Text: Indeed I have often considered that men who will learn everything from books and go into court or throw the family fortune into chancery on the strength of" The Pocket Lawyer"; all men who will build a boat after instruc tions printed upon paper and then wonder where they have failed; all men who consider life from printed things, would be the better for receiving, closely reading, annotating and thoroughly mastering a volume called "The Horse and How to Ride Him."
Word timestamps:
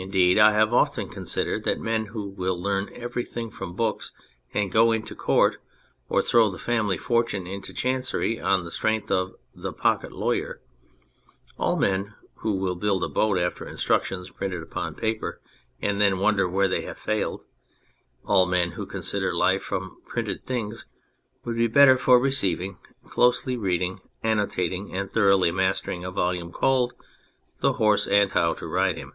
Indeed 0.00 0.38
I 0.38 0.52
have 0.52 0.72
often 0.72 1.08
considered 1.08 1.64
that 1.64 1.80
men 1.80 2.06
who 2.06 2.28
will 2.28 2.56
learn 2.56 2.88
everything 2.92 3.50
from 3.50 3.74
books 3.74 4.12
and 4.54 4.70
go 4.70 4.92
into 4.92 5.16
court 5.16 5.56
or 6.08 6.22
throw 6.22 6.48
the 6.48 6.56
family 6.56 6.96
fortune 6.96 7.48
into 7.48 7.74
chancery 7.74 8.38
on 8.40 8.62
the 8.62 8.70
strength 8.70 9.10
of" 9.10 9.34
The 9.64 9.72
Pocket 9.72 10.12
Lawyer"; 10.12 10.60
all 11.58 11.74
men 11.74 12.14
who 12.36 12.54
will 12.54 12.76
build 12.76 13.02
a 13.02 13.08
boat 13.08 13.38
after 13.40 13.66
instruc 13.66 14.04
tions 14.04 14.30
printed 14.30 14.62
upon 14.62 14.94
paper 14.94 15.40
and 15.82 16.00
then 16.00 16.20
wonder 16.20 16.48
where 16.48 16.68
they 16.68 16.82
have 16.82 16.96
failed; 16.96 17.44
all 18.24 18.46
men 18.46 18.70
who 18.72 18.86
consider 18.86 19.34
life 19.34 19.64
from 19.64 20.00
printed 20.06 20.46
things, 20.46 20.86
would 21.44 21.56
be 21.56 21.66
the 21.66 21.72
better 21.72 21.98
for 21.98 22.20
receiving, 22.20 22.78
closely 23.08 23.56
reading, 23.56 23.98
annotating 24.22 24.94
and 24.94 25.10
thoroughly 25.10 25.50
mastering 25.50 26.04
a 26.04 26.12
volume 26.12 26.52
called 26.52 26.94
"The 27.58 27.72
Horse 27.72 28.06
and 28.06 28.30
How 28.30 28.54
to 28.54 28.66
Ride 28.68 28.96
Him." 28.96 29.14